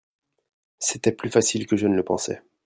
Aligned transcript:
C'était 0.79 1.11
plus 1.11 1.29
facile 1.29 1.67
que 1.67 1.77
je 1.77 1.85
ne 1.85 1.95
le 1.95 2.01
pensais. 2.03 2.41